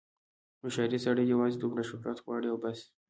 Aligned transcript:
هوښیار 0.61 0.91
سړی 1.05 1.23
یوازې 1.33 1.57
دومره 1.59 1.83
شهرت 1.89 2.17
غواړي 2.25 2.47
او 2.49 2.57
بس. 2.63 2.79